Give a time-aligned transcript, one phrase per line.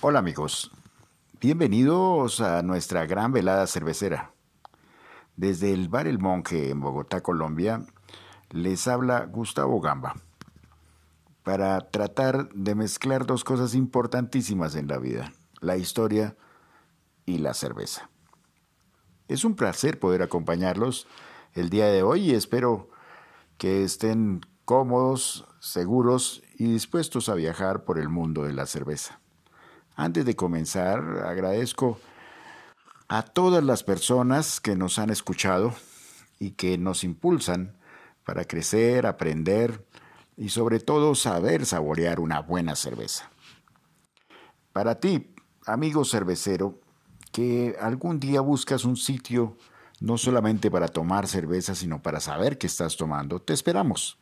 [0.00, 0.70] Hola amigos,
[1.40, 4.30] bienvenidos a nuestra gran velada cervecera.
[5.34, 7.84] Desde el Bar El Monje en Bogotá, Colombia,
[8.50, 10.14] les habla Gustavo Gamba
[11.42, 16.36] para tratar de mezclar dos cosas importantísimas en la vida, la historia
[17.26, 18.08] y la cerveza.
[19.26, 21.08] Es un placer poder acompañarlos
[21.54, 22.88] el día de hoy y espero
[23.56, 29.18] que estén cómodos, seguros y dispuestos a viajar por el mundo de la cerveza.
[30.00, 31.98] Antes de comenzar, agradezco
[33.08, 35.74] a todas las personas que nos han escuchado
[36.38, 37.76] y que nos impulsan
[38.22, 39.84] para crecer, aprender
[40.36, 43.28] y sobre todo saber saborear una buena cerveza.
[44.72, 45.34] Para ti,
[45.66, 46.78] amigo cervecero,
[47.32, 49.56] que algún día buscas un sitio
[49.98, 54.16] no solamente para tomar cerveza, sino para saber qué estás tomando, te esperamos.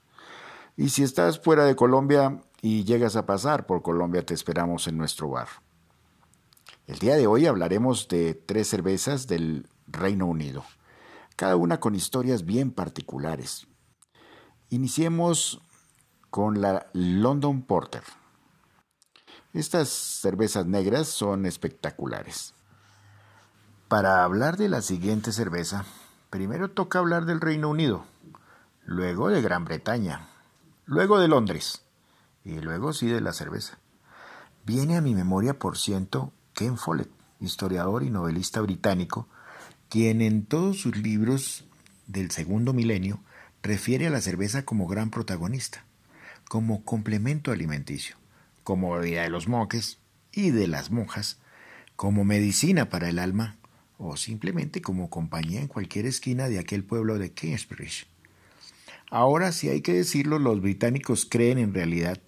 [0.75, 4.97] Y si estás fuera de Colombia y llegas a pasar por Colombia, te esperamos en
[4.97, 5.66] nuestro bar.
[6.87, 10.65] El día de hoy hablaremos de tres cervezas del Reino Unido,
[11.35, 13.67] cada una con historias bien particulares.
[14.69, 15.61] Iniciemos
[16.31, 18.05] con la London Porter.
[19.53, 22.55] Estas cervezas negras son espectaculares.
[23.89, 25.85] Para hablar de la siguiente cerveza,
[26.31, 28.05] primero toca hablar del Reino Unido,
[28.85, 30.29] luego de Gran Bretaña,
[30.85, 31.83] luego de Londres
[32.45, 33.81] y luego sí de la cerveza.
[34.65, 39.29] Viene a mi memoria, por ciento, Ken Follett, historiador y novelista británico,
[39.91, 41.67] quien en todos sus libros
[42.07, 43.21] del segundo milenio
[43.63, 45.85] refiere a la cerveza como gran protagonista,
[46.49, 48.17] como complemento alimenticio,
[48.65, 49.99] como bebida de los monjes
[50.33, 51.37] y de las monjas,
[51.95, 53.59] como medicina para el alma
[53.99, 58.07] o simplemente como compañía en cualquier esquina de aquel pueblo de Kingsbridge.
[59.11, 62.19] Ahora, si hay que decirlo, los británicos creen en realidad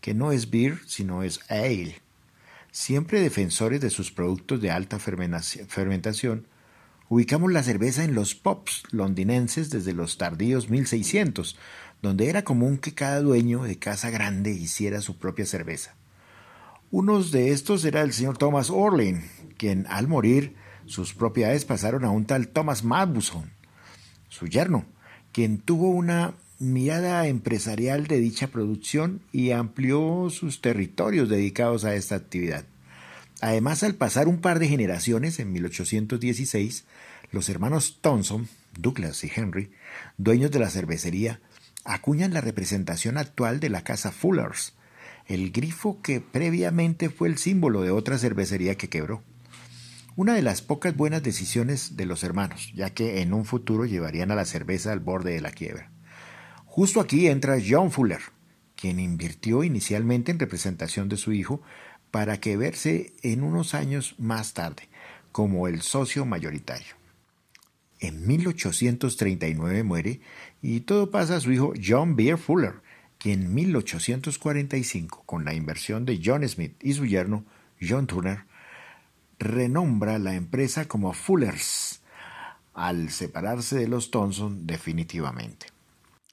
[0.00, 2.02] que no es beer, sino es ale,
[2.76, 6.46] siempre defensores de sus productos de alta fermentación,
[7.08, 11.56] ubicamos la cerveza en los pubs londinenses desde los tardíos 1600,
[12.02, 15.94] donde era común que cada dueño de casa grande hiciera su propia cerveza.
[16.90, 19.24] Uno de estos era el señor Thomas Orlean,
[19.56, 23.52] quien al morir sus propiedades pasaron a un tal Thomas Mabuson,
[24.28, 24.84] su yerno,
[25.32, 32.14] quien tuvo una mirada empresarial de dicha producción y amplió sus territorios dedicados a esta
[32.14, 32.64] actividad.
[33.40, 36.84] Además, al pasar un par de generaciones, en 1816,
[37.30, 39.70] los hermanos Thompson, Douglas y Henry,
[40.16, 41.40] dueños de la cervecería,
[41.84, 44.72] acuñan la representación actual de la casa Fuller's,
[45.26, 49.22] el grifo que previamente fue el símbolo de otra cervecería que quebró.
[50.14, 54.30] Una de las pocas buenas decisiones de los hermanos, ya que en un futuro llevarían
[54.30, 55.90] a la cerveza al borde de la quiebra.
[56.76, 58.20] Justo aquí entra John Fuller,
[58.74, 61.62] quien invirtió inicialmente en representación de su hijo
[62.10, 64.90] para que verse en unos años más tarde
[65.32, 66.96] como el socio mayoritario.
[67.98, 70.20] En 1839 muere
[70.60, 72.74] y todo pasa a su hijo John Beer Fuller,
[73.16, 77.46] quien en 1845, con la inversión de John Smith y su yerno
[77.80, 78.40] John Turner,
[79.38, 82.02] renombra la empresa como Fuller's
[82.74, 85.74] al separarse de los Thomson definitivamente.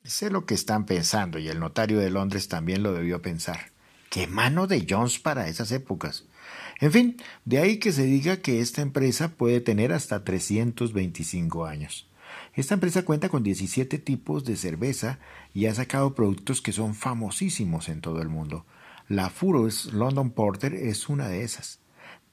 [0.06, 3.72] Sé lo que están pensando y el notario de Londres también lo debió pensar.
[4.10, 6.26] ¡Qué mano de Jones para esas épocas!
[6.82, 12.10] En fin, de ahí que se diga que esta empresa puede tener hasta 325 años.
[12.54, 15.20] Esta empresa cuenta con 17 tipos de cerveza
[15.54, 18.66] y ha sacado productos que son famosísimos en todo el mundo.
[19.08, 21.80] La Furos London Porter es una de esas,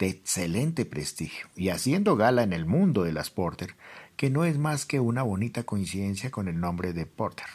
[0.01, 3.77] de excelente prestigio y haciendo gala en el mundo de las Porter,
[4.17, 7.47] que no es más que una bonita coincidencia con el nombre de Porter,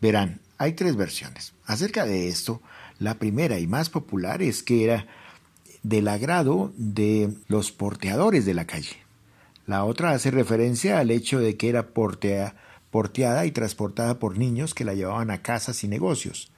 [0.00, 1.54] Verán, hay tres versiones.
[1.64, 2.60] Acerca de esto,
[2.98, 5.06] la primera y más popular es que era
[5.82, 8.96] del agrado de los porteadores de la calle.
[9.66, 14.84] La otra hace referencia al hecho de que era porteada y transportada por niños que
[14.84, 16.52] la llevaban a casas y negocios.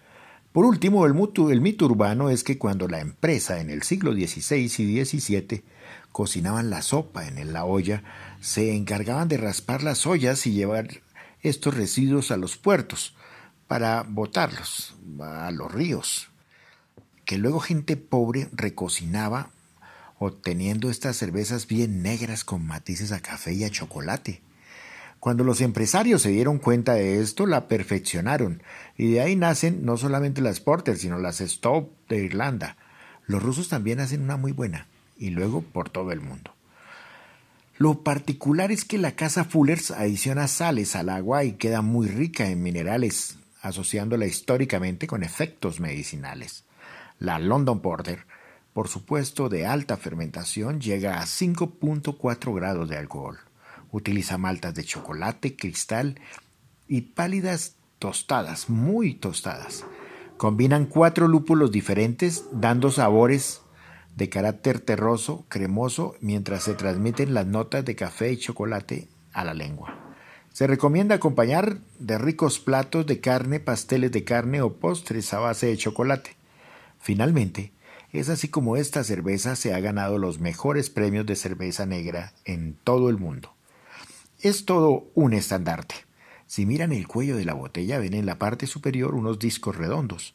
[0.52, 1.14] Por último, el,
[1.50, 5.64] el mito urbano es que cuando la empresa en el siglo XVI y XVII
[6.12, 8.04] cocinaban la sopa en la olla,
[8.40, 11.02] se encargaban de raspar las ollas y llevar
[11.44, 13.14] estos residuos a los puertos
[13.68, 16.28] para botarlos a los ríos,
[17.24, 19.50] que luego gente pobre recocinaba
[20.18, 24.42] obteniendo estas cervezas bien negras con matices a café y a chocolate.
[25.20, 28.62] Cuando los empresarios se dieron cuenta de esto, la perfeccionaron,
[28.96, 32.76] y de ahí nacen no solamente las Porter, sino las Stop de Irlanda.
[33.26, 34.86] Los rusos también hacen una muy buena
[35.16, 36.53] y luego por todo el mundo.
[37.76, 42.48] Lo particular es que la casa Fullers adiciona sales al agua y queda muy rica
[42.48, 46.64] en minerales, asociándola históricamente con efectos medicinales.
[47.18, 48.26] La London Porter
[48.74, 53.38] por supuesto de alta fermentación, llega a 5.4 grados de alcohol.
[53.92, 56.20] Utiliza maltas de chocolate, cristal
[56.88, 59.84] y pálidas tostadas, muy tostadas.
[60.36, 63.62] Combinan cuatro lúpulos diferentes, dando sabores
[64.16, 69.54] de carácter terroso, cremoso, mientras se transmiten las notas de café y chocolate a la
[69.54, 69.98] lengua.
[70.52, 75.66] Se recomienda acompañar de ricos platos de carne, pasteles de carne o postres a base
[75.66, 76.36] de chocolate.
[77.00, 77.72] Finalmente,
[78.12, 82.76] es así como esta cerveza se ha ganado los mejores premios de cerveza negra en
[82.84, 83.52] todo el mundo.
[84.40, 85.96] Es todo un estandarte.
[86.46, 90.34] Si miran el cuello de la botella ven en la parte superior unos discos redondos.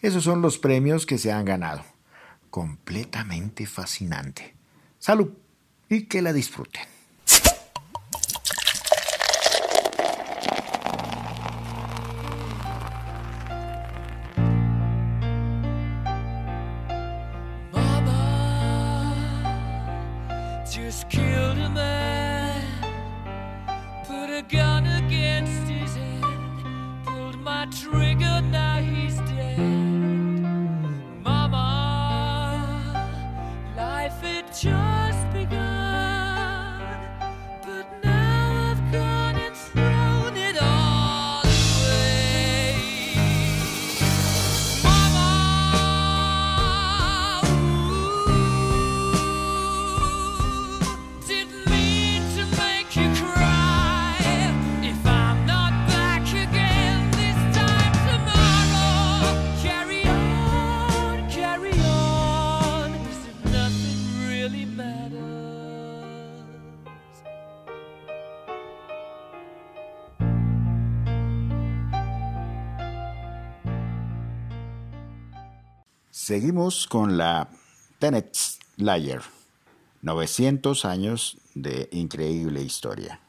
[0.00, 1.84] Esos son los premios que se han ganado.
[2.50, 4.54] Completamente fascinante.
[4.98, 5.32] Salud
[5.88, 6.97] y que la disfruten.
[76.28, 77.48] Seguimos con la
[77.98, 78.36] Tenet
[78.76, 79.22] Layer,
[80.02, 83.20] 900 años de increíble historia.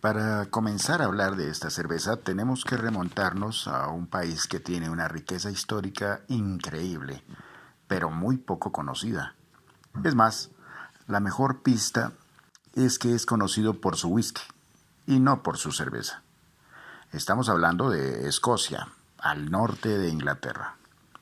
[0.00, 4.90] Para comenzar a hablar de esta cerveza tenemos que remontarnos a un país que tiene
[4.90, 7.22] una riqueza histórica increíble,
[7.86, 9.36] pero muy poco conocida.
[10.02, 10.50] Es más,
[11.06, 12.14] la mejor pista
[12.74, 14.42] es que es conocido por su whisky
[15.06, 16.24] y no por su cerveza.
[17.12, 18.88] Estamos hablando de Escocia,
[19.20, 20.74] al norte de Inglaterra.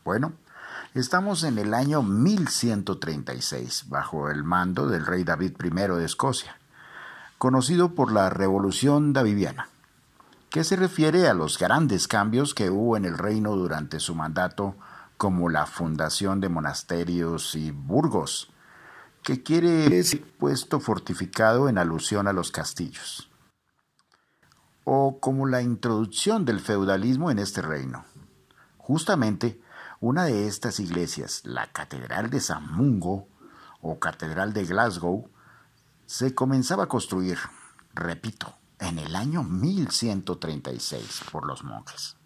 [0.04, 0.32] Bueno,
[0.98, 6.58] Estamos en el año 1136, bajo el mando del rey David I de Escocia,
[7.38, 9.68] conocido por la Revolución Davidiana,
[10.50, 14.74] que se refiere a los grandes cambios que hubo en el reino durante su mandato,
[15.16, 18.50] como la fundación de monasterios y burgos,
[19.22, 23.30] que quiere decir puesto fortificado en alusión a los castillos,
[24.82, 28.04] o como la introducción del feudalismo en este reino.
[28.78, 29.60] Justamente,
[30.00, 33.28] una de estas iglesias, la Catedral de San Mungo
[33.80, 35.30] o Catedral de Glasgow,
[36.06, 37.38] se comenzaba a construir,
[37.94, 42.16] repito, en el año 1136 por los monjes.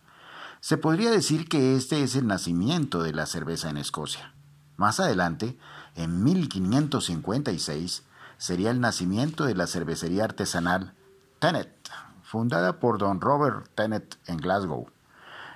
[0.60, 4.34] Se podría decir que este es el nacimiento de la cerveza en Escocia.
[4.76, 5.58] Más adelante,
[5.96, 8.04] en 1556,
[8.36, 10.94] sería el nacimiento de la cervecería artesanal
[11.38, 11.88] Tenet,
[12.22, 14.88] fundada por don Robert Tenet en Glasgow.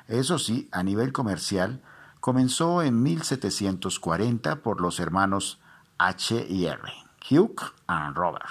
[0.08, 1.82] Eso sí, a nivel comercial,
[2.26, 5.60] comenzó en 1740 por los hermanos
[5.96, 6.82] H y R,
[7.30, 7.54] Hugh
[7.86, 8.48] and Robert.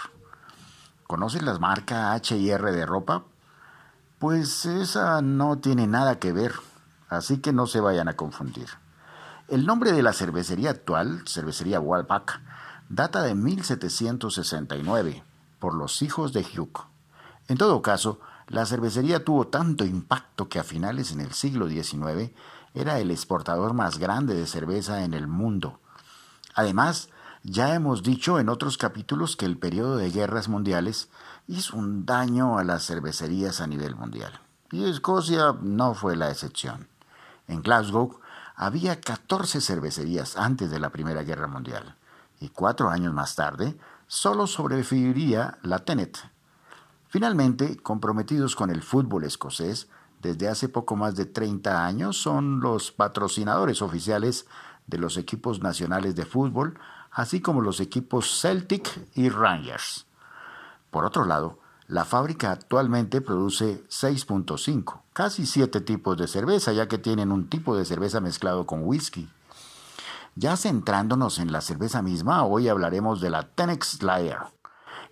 [1.07, 3.25] ¿Conoces las marcas H y R de ropa?
[4.17, 6.53] Pues esa no tiene nada que ver,
[7.09, 8.69] así que no se vayan a confundir.
[9.49, 12.39] El nombre de la cervecería actual, Cervecería Walpack,
[12.87, 15.21] data de 1769
[15.59, 16.79] por los hijos de Hugh.
[17.49, 22.31] En todo caso, la cervecería tuvo tanto impacto que a finales en el siglo XIX
[22.75, 25.79] era el exportador más grande de cerveza en el mundo.
[26.53, 27.09] Además,
[27.43, 31.09] ya hemos dicho en otros capítulos que el periodo de guerras mundiales
[31.47, 34.39] hizo un daño a las cervecerías a nivel mundial.
[34.71, 36.87] Y Escocia no fue la excepción.
[37.47, 38.19] En Glasgow
[38.55, 41.95] había 14 cervecerías antes de la Primera Guerra Mundial,
[42.39, 43.77] y cuatro años más tarde
[44.07, 46.17] solo sobreviviría la Tenet.
[47.07, 49.87] Finalmente, comprometidos con el fútbol escocés,
[50.25, 54.47] desde hace poco más de 30 años son los patrocinadores oficiales
[54.87, 56.79] de los equipos nacionales de fútbol,
[57.11, 60.07] así como los equipos Celtic y Rangers.
[60.89, 66.97] Por otro lado, la fábrica actualmente produce 6.5, casi 7 tipos de cerveza, ya que
[66.97, 69.29] tienen un tipo de cerveza mezclado con whisky.
[70.33, 74.39] Ya centrándonos en la cerveza misma, hoy hablaremos de la Tenex Slayer.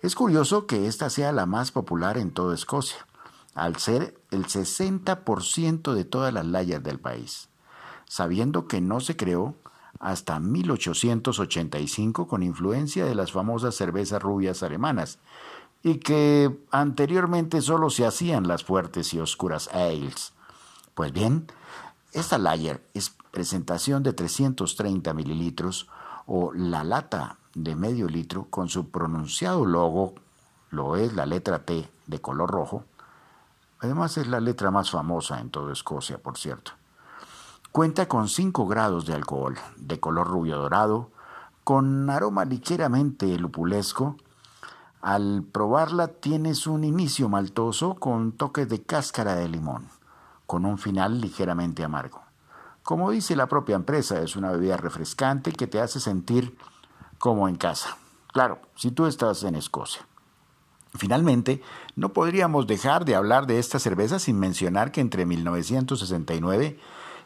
[0.02, 3.06] Es curioso que esta sea la más popular en toda Escocia
[3.54, 7.48] al ser el 60% de todas las layas del país.
[8.06, 9.54] Sabiendo que no se creó
[10.00, 15.18] hasta 1885 con influencia de las famosas cervezas rubias alemanas
[15.82, 20.32] y que anteriormente solo se hacían las fuertes y oscuras ales.
[20.94, 21.46] Pues bien,
[22.12, 25.88] esta lager es presentación de 330 mililitros
[26.26, 30.14] o la lata de medio litro con su pronunciado logo,
[30.70, 32.84] lo es la letra T de color rojo.
[33.84, 36.72] Además es la letra más famosa en toda Escocia, por cierto.
[37.70, 41.10] Cuenta con 5 grados de alcohol, de color rubio dorado,
[41.64, 44.16] con aroma ligeramente lupulesco.
[45.02, 49.90] Al probarla tienes un inicio maltoso con toques de cáscara de limón,
[50.46, 52.22] con un final ligeramente amargo.
[52.84, 56.56] Como dice la propia empresa, es una bebida refrescante que te hace sentir
[57.18, 57.98] como en casa.
[58.32, 60.06] Claro, si tú estás en Escocia.
[60.94, 61.60] Finalmente,
[61.96, 66.78] no podríamos dejar de hablar de esta cerveza sin mencionar que entre 1969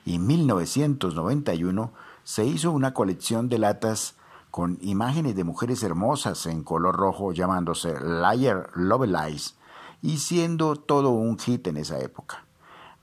[0.07, 1.93] y 1991
[2.25, 4.15] se hizo una colección de latas
[4.51, 9.55] con imágenes de mujeres hermosas en color rojo llamándose Liar Lovelies
[10.01, 12.45] y siendo todo un hit en esa época.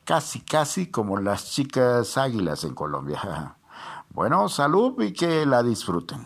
[0.03, 3.55] Casi, casi como las chicas águilas en Colombia.
[4.15, 6.25] Bueno, salud y que la disfruten.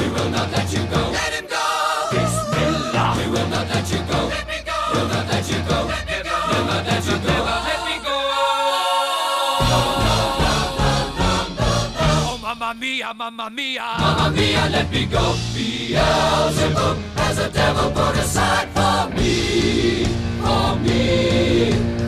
[0.00, 1.02] We will not let you go.
[1.12, 1.64] Let him go!
[2.10, 3.14] Bismillah!
[3.18, 4.20] We will not let you go.
[4.34, 4.78] Let me go!
[4.94, 5.78] We'll not let you go.
[5.92, 6.36] Let me go!
[6.50, 7.36] We'll not let you go.
[7.68, 8.16] Let me go!
[12.02, 13.88] Oh, mamma mia, mamma mia!
[14.00, 15.34] Mamma mia, let me go!
[15.54, 20.04] Beelzebub has a devil put aside for me,
[20.40, 21.99] for me.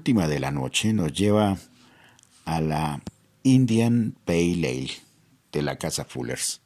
[0.00, 1.58] Última de la noche nos lleva
[2.46, 3.02] a la
[3.42, 4.90] Indian Pale Ale
[5.52, 6.62] de la casa Fullers,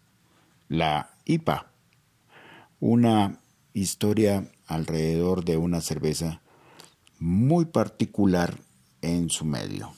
[0.68, 1.66] la IPA,
[2.78, 3.40] una
[3.72, 6.42] historia alrededor de una cerveza
[7.18, 8.56] muy particular
[9.02, 9.92] en su medio.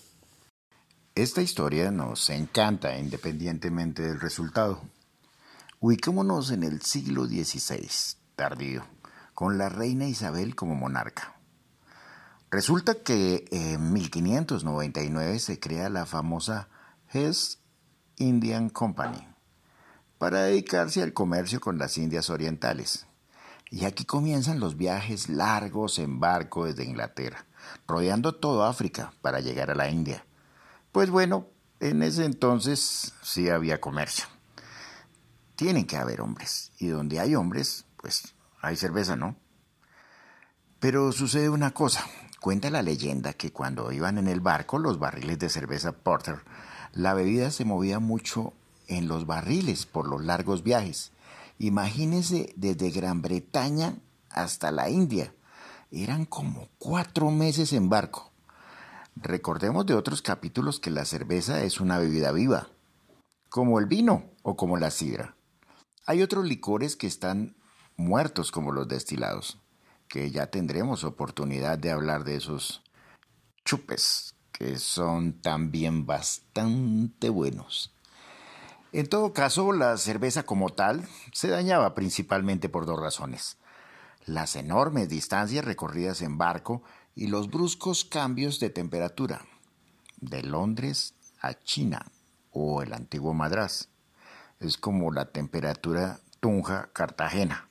[1.14, 4.80] Esta historia nos encanta independientemente del resultado.
[5.80, 8.86] Ubiquémonos en el siglo XVI, tardío,
[9.34, 11.35] con la reina Isabel como monarca.
[12.50, 16.68] Resulta que en 1599 se crea la famosa
[17.12, 17.58] Hess
[18.16, 19.26] Indian Company
[20.18, 23.06] para dedicarse al comercio con las Indias Orientales.
[23.70, 27.46] Y aquí comienzan los viajes largos en barco desde Inglaterra,
[27.88, 30.24] rodeando todo África para llegar a la India.
[30.92, 31.48] Pues bueno,
[31.80, 34.26] en ese entonces sí había comercio.
[35.56, 39.36] Tienen que haber hombres, y donde hay hombres, pues hay cerveza, ¿no?
[40.78, 42.04] Pero sucede una cosa.
[42.40, 46.42] Cuenta la leyenda que cuando iban en el barco los barriles de cerveza Porter,
[46.92, 48.52] la bebida se movía mucho
[48.88, 51.12] en los barriles por los largos viajes.
[51.58, 53.96] Imagínense desde Gran Bretaña
[54.30, 55.34] hasta la India.
[55.90, 58.32] Eran como cuatro meses en barco.
[59.16, 62.68] Recordemos de otros capítulos que la cerveza es una bebida viva,
[63.48, 65.36] como el vino o como la sidra.
[66.04, 67.56] Hay otros licores que están
[67.96, 69.58] muertos como los destilados
[70.08, 72.82] que ya tendremos oportunidad de hablar de esos
[73.64, 77.92] chupes, que son también bastante buenos.
[78.92, 83.58] En todo caso, la cerveza como tal se dañaba principalmente por dos razones.
[84.24, 86.82] Las enormes distancias recorridas en barco
[87.14, 89.42] y los bruscos cambios de temperatura.
[90.18, 92.06] de Londres a China
[92.50, 93.90] o el antiguo Madrás.
[94.60, 97.68] Es como la temperatura Tunja-Cartagena.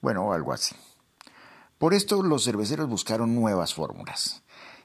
[0.00, 0.74] Bueno, algo así.
[1.80, 4.42] Por esto los cerveceros buscaron nuevas fórmulas.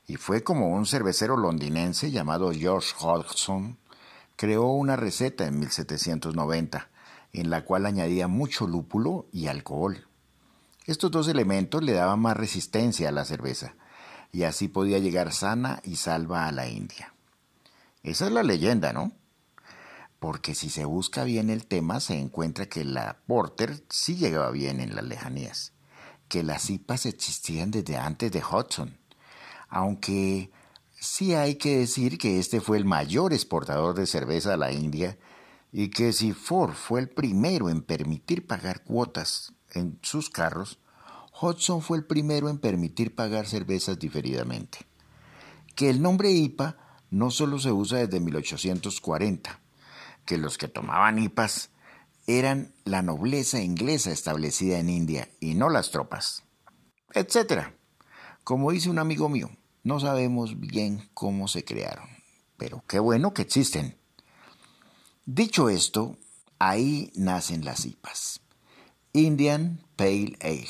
[0.07, 3.77] Y fue como un cervecero londinense llamado George Hodgson
[4.37, 6.89] creó una receta en 1790
[7.33, 10.07] en la cual añadía mucho lúpulo y alcohol.
[10.85, 13.75] Estos dos elementos le daban más resistencia a la cerveza
[14.31, 17.13] y así podía llegar sana y salva a la India.
[18.03, 19.11] Esa es la leyenda, ¿no?
[20.19, 24.79] Porque si se busca bien el tema se encuentra que la Porter sí llegaba bien
[24.79, 25.74] en las lejanías,
[26.27, 28.97] que las IPAs existían desde antes de Hudson,
[29.69, 30.51] aunque
[30.99, 35.17] sí hay que decir que este fue el mayor exportador de cerveza a la India
[35.71, 40.79] y que si Ford fue el primero en permitir pagar cuotas en sus carros,
[41.39, 44.79] Hudson fue el primero en permitir pagar cervezas diferidamente.
[45.75, 46.77] Que el nombre IPA
[47.11, 49.59] no solo se usa desde 1840,
[50.25, 51.71] que los que tomaban IPAs
[52.27, 56.43] eran la nobleza inglesa establecida en India y no las tropas,
[57.13, 57.67] etc.
[58.43, 59.49] Como dice un amigo mío,
[59.83, 62.09] no sabemos bien cómo se crearon,
[62.57, 63.97] pero qué bueno que existen.
[65.25, 66.17] Dicho esto,
[66.59, 68.41] ahí nacen las IPAs.
[69.13, 70.67] Indian Pale Ale,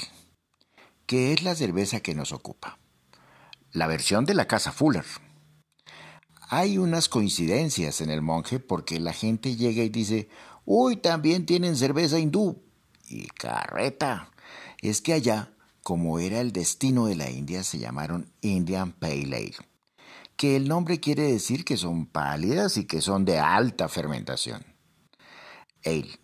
[1.06, 2.78] que es la cerveza que nos ocupa.
[3.72, 5.06] La versión de la casa Fuller.
[6.50, 10.30] Hay unas coincidencias en el monje porque la gente llega y dice,
[10.66, 12.62] uy, también tienen cerveza hindú.
[13.08, 14.32] Y carreta.
[14.82, 15.54] Es que allá,
[15.84, 19.56] como era el destino de la India, se llamaron Indian Pale Ale
[20.36, 24.66] que el nombre quiere decir que son pálidas y que son de alta fermentación.
[25.86, 26.20] Ale.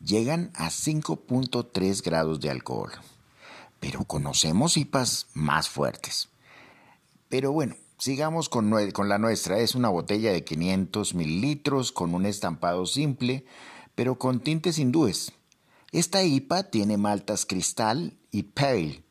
[0.00, 2.92] Llegan a 5.3 grados de alcohol.
[3.80, 6.28] Pero conocemos IPAs más fuertes.
[7.30, 9.58] Pero bueno, sigamos con, con la nuestra.
[9.60, 13.46] Es una botella de 500 mililitros con un estampado simple,
[13.94, 15.32] pero con tintes hindúes.
[15.92, 19.04] Esta IPA tiene maltas cristal y pale,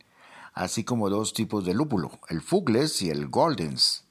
[0.53, 4.03] así como dos tipos de lúpulo, el Fugles y el Goldens.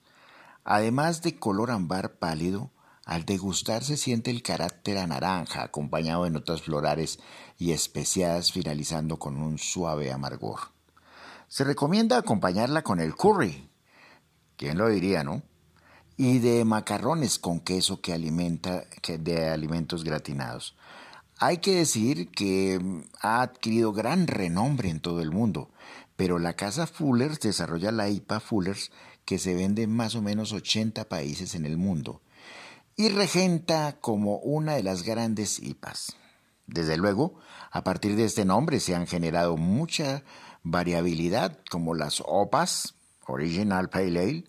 [0.65, 2.71] Además de color ámbar pálido,
[3.05, 7.19] al degustar se siente el carácter a naranja, acompañado de notas florales
[7.59, 10.61] y especiadas, finalizando con un suave amargor.
[11.49, 13.69] Se recomienda acompañarla con el curry.
[14.57, 15.43] ¿Quién lo diría, no?
[16.16, 20.77] Y de macarrones con queso que alimenta de alimentos gratinados.
[21.38, 25.70] Hay que decir que mm, ha adquirido gran renombre en todo el mundo,
[26.16, 28.92] pero la casa Fullers desarrolla la IPA Fullers
[29.25, 32.20] que se vende en más o menos 80 países en el mundo
[32.96, 36.16] y regenta como una de las grandes IPAs.
[36.66, 37.35] Desde luego,
[37.70, 40.22] a partir de este nombre se han generado mucha
[40.62, 42.94] variabilidad como las OPAs,
[43.27, 44.44] Original Pale Ale,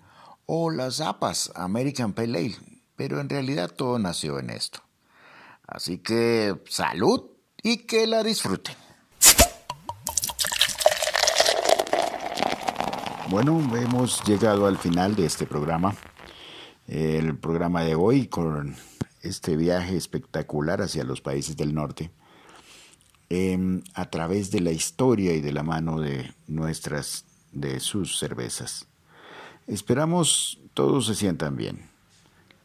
[0.46, 2.56] o las APAs, American Pale Ale,
[2.96, 4.82] pero en realidad todo nació en esto.
[5.68, 8.76] Así que salud y que la disfruten.
[13.30, 15.96] Bueno, hemos llegado al final de este programa.
[16.88, 18.76] El programa de hoy con
[19.22, 22.12] este viaje espectacular hacia los países del norte
[23.30, 28.88] em, a través de la historia y de la mano de nuestras, de sus cervezas.
[29.68, 31.90] Esperamos todos se sientan bien,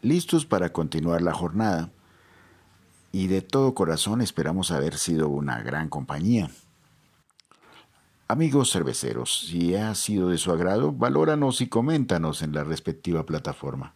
[0.03, 1.91] listos para continuar la jornada
[3.13, 6.51] y de todo corazón esperamos haber sido una gran compañía.
[8.27, 13.95] Amigos cerveceros, si ha sido de su agrado, valóranos y coméntanos en la respectiva plataforma.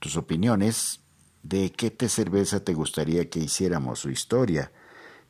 [0.00, 1.00] Tus opiniones
[1.44, 4.72] de qué te cerveza te gustaría que hiciéramos su historia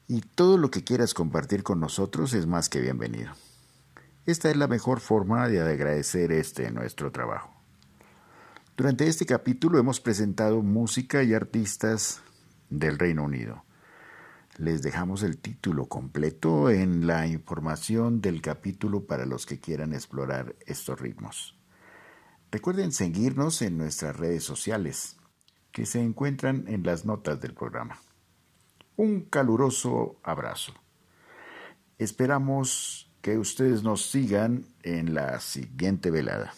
[0.08, 3.32] y todo lo que quieras compartir con nosotros es más que bienvenido.
[4.26, 7.50] Esta es la mejor forma de agradecer este nuestro trabajo.
[8.74, 12.22] Durante este capítulo hemos presentado música y artistas
[12.70, 13.64] del Reino Unido.
[14.56, 20.56] Les dejamos el título completo en la información del capítulo para los que quieran explorar
[20.64, 21.58] estos ritmos.
[22.50, 25.18] Recuerden seguirnos en nuestras redes sociales,
[25.70, 27.98] que se encuentran en las notas del programa.
[28.96, 30.72] Un caluroso abrazo.
[31.98, 36.52] Esperamos que ustedes nos sigan en la siguiente velada.